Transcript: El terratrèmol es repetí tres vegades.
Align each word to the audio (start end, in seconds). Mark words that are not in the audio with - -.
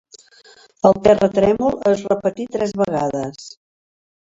El 0.89 0.97
terratrèmol 1.07 1.77
es 1.93 2.03
repetí 2.11 2.49
tres 2.57 2.75
vegades. 2.85 3.49